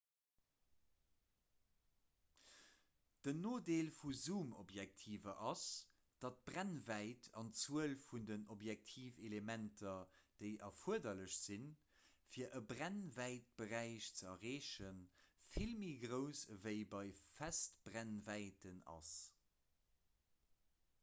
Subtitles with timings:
[3.25, 5.65] den nodeel vu zoomobjektiver ass
[6.25, 10.01] datt d'brennwäit an d'zuel vun den objektivelementer
[10.41, 11.69] déi erfuerderlech sinn
[12.31, 15.05] fir e brennwäitberäich ze erreechen
[15.57, 17.05] vill méi grouss ewéi bei
[17.37, 19.17] festbrennwäiten ass